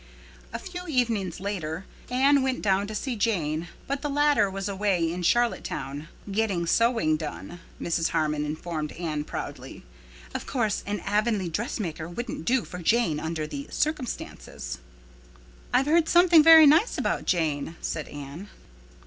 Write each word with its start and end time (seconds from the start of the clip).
A 0.51 0.57
few 0.57 0.87
evenings 0.87 1.39
later 1.39 1.85
Anne 2.09 2.41
went 2.41 2.63
down 2.63 2.87
to 2.87 2.95
see 2.95 3.15
Jane, 3.15 3.67
but 3.85 4.01
the 4.01 4.09
latter 4.09 4.49
was 4.49 4.67
away 4.67 5.11
in 5.13 5.21
Charlottetown—"getting 5.21 6.65
sewing 6.65 7.17
done," 7.17 7.59
Mrs. 7.79 8.07
Harmon 8.09 8.43
informed 8.43 8.93
Anne 8.93 9.23
proudly. 9.23 9.83
"Of 10.33 10.47
course 10.47 10.81
an 10.87 11.01
Avonlea 11.01 11.49
dressmaker 11.49 12.09
wouldn't 12.09 12.45
do 12.45 12.65
for 12.65 12.79
Jane 12.79 13.19
under 13.19 13.45
the 13.45 13.67
circumstances." 13.69 14.79
"I've 15.71 15.85
heard 15.85 16.09
something 16.09 16.41
very 16.41 16.65
nice 16.65 16.97
about 16.97 17.25
Jane," 17.25 17.75
said 17.79 18.07
Anne. 18.07 18.47